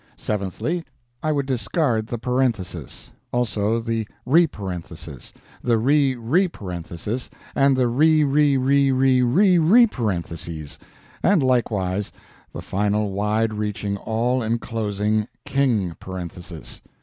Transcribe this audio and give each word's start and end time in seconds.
Seventhly, 0.17 0.83
I 1.21 1.31
would 1.31 1.45
discard 1.45 2.07
the 2.07 2.17
Parenthesis. 2.17 3.11
Also 3.31 3.79
the 3.79 4.07
reparenthesis, 4.27 5.31
the 5.61 5.77
re 5.77 6.15
reparenthesis, 6.15 7.29
and 7.53 7.77
the 7.77 7.87
re 7.87 8.23
re 8.23 8.57
re 8.57 8.91
re 8.91 9.21
re 9.21 9.57
reparentheses, 9.59 10.79
and 11.21 11.43
likewise 11.43 12.11
the 12.51 12.63
final 12.63 13.11
wide 13.11 13.53
reaching 13.53 13.95
all 13.97 14.41
enclosing 14.41 15.27
king 15.45 15.95
parenthesis. 15.99 16.81